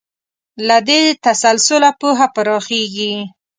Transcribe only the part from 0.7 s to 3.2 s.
دې تسلسله پوهه پراخېږي.